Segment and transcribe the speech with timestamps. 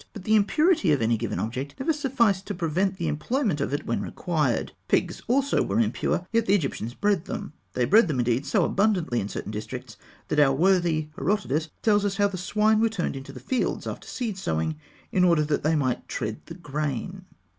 [0.13, 3.85] But the impurity of any given object never sufficed to prevent the employment of it
[3.85, 4.71] when required.
[4.87, 7.53] Pigs also were impure; yet the Egyptians bred them.
[7.73, 9.97] They bred them, indeed, so abundantly in certain districts,
[10.29, 14.07] that our worthy Herodotus tells us how the swine were turned into the fields after
[14.07, 14.77] seed sowing,
[15.11, 17.25] in order that they might tread in the grain.